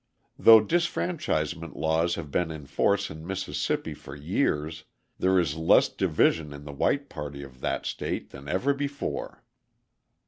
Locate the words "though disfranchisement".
0.39-1.75